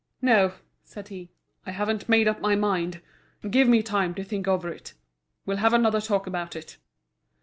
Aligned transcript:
"No," 0.23 0.53
said 0.83 1.09
he, 1.09 1.29
"I 1.63 1.69
haven't 1.69 2.09
made 2.09 2.27
up 2.27 2.41
my 2.41 2.55
mind; 2.55 3.01
give 3.47 3.67
me 3.67 3.83
time 3.83 4.15
to 4.15 4.23
think 4.23 4.47
over 4.47 4.67
it. 4.67 4.95
We'll 5.45 5.57
have 5.57 5.73
another 5.75 6.01
talk 6.01 6.25
about 6.25 6.55
it." 6.55 6.77